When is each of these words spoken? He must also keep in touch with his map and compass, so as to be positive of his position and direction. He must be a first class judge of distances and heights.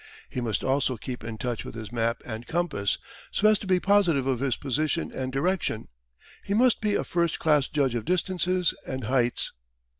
He 0.27 0.41
must 0.41 0.63
also 0.63 0.97
keep 0.97 1.23
in 1.23 1.37
touch 1.37 1.63
with 1.63 1.75
his 1.75 1.91
map 1.91 2.23
and 2.25 2.47
compass, 2.47 2.97
so 3.29 3.47
as 3.47 3.59
to 3.59 3.67
be 3.67 3.79
positive 3.79 4.25
of 4.25 4.39
his 4.39 4.57
position 4.57 5.11
and 5.11 5.31
direction. 5.31 5.89
He 6.43 6.55
must 6.55 6.81
be 6.81 6.95
a 6.95 7.03
first 7.03 7.37
class 7.37 7.67
judge 7.67 7.93
of 7.93 8.05
distances 8.05 8.73
and 8.87 9.03
heights. 9.03 9.51